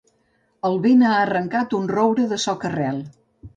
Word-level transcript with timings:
El 0.69 0.77
vent 0.85 1.03
ha 1.09 1.11
arrencat 1.27 1.77
un 1.81 1.87
roure 1.93 2.27
de 2.35 2.43
soca-rel. 2.49 3.01